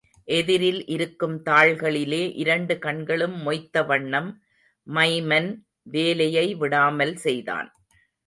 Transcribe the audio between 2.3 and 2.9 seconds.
இரண்டு